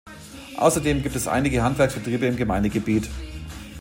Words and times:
Außerdem 0.57 1.03
gibt 1.03 1.15
es 1.15 1.27
einige 1.27 1.61
Handwerksbetriebe 1.61 2.25
im 2.25 2.35
Gemeindegebiet. 2.35 3.07